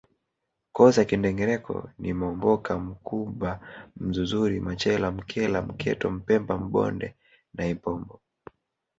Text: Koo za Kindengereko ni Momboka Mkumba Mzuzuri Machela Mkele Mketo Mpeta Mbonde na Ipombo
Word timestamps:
Koo 0.73 0.89
za 0.95 1.03
Kindengereko 1.05 1.89
ni 1.99 2.11
Momboka 2.19 2.79
Mkumba 2.79 3.59
Mzuzuri 3.97 4.59
Machela 4.67 5.11
Mkele 5.11 5.61
Mketo 5.61 6.11
Mpeta 6.11 6.57
Mbonde 6.57 7.15
na 7.53 7.67
Ipombo 7.67 8.21